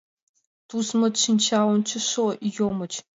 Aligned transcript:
Тузмыт 0.67 1.15
шинча 1.23 1.59
ончычшо 1.73 2.25
йомыч. 2.55 2.93